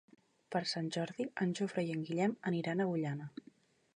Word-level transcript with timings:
Per 0.53 0.61
Sant 0.71 0.87
Jordi 0.95 1.25
en 1.45 1.53
Jofre 1.59 1.85
i 1.89 1.93
en 1.97 2.01
Guillem 2.09 2.35
aniran 2.53 2.81
a 2.81 2.87
Agullana. 2.91 3.29